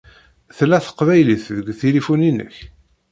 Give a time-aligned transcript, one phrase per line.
[0.57, 2.55] Tella teqbaylit deg tilifu-inek?